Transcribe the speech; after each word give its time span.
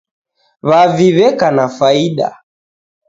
W'avi 0.69 1.07
w'eka 1.15 1.47
na 1.57 1.65
faida 1.77 2.29